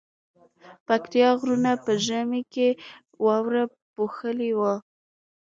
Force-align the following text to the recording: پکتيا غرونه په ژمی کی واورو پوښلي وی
پکتيا 0.87 1.29
غرونه 1.39 1.71
په 1.83 1.91
ژمی 2.05 2.41
کی 2.53 2.67
واورو 3.23 3.63
پوښلي 3.95 4.51
وی 4.59 4.75